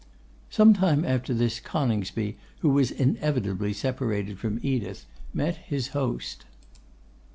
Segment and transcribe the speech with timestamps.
[0.49, 6.43] Some time after this, Coningsby, who was inevitably separated from Edith, met his host.